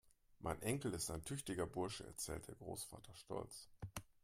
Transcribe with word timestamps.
"Mein 0.39 0.59
Enkel 0.63 0.91
ist 0.95 1.11
ein 1.11 1.23
tüchtiger 1.23 1.67
Bursche", 1.67 2.07
erzählte 2.07 2.47
der 2.47 2.55
Großvater 2.55 3.13
stolz. 3.13 3.69